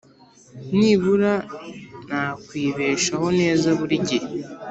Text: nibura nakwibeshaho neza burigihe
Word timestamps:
nibura 0.77 1.33
nakwibeshaho 2.09 3.27
neza 3.39 3.67
burigihe 3.77 4.27